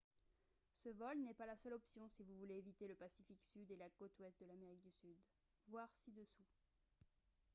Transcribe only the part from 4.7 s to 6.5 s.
du sud. voir ci-dessous